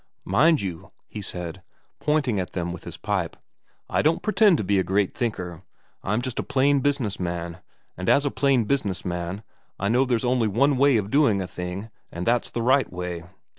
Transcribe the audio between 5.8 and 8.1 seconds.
I'm just a plain business man, and